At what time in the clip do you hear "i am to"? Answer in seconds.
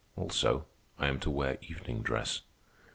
0.97-1.29